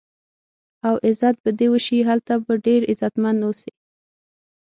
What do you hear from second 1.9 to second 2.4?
هلته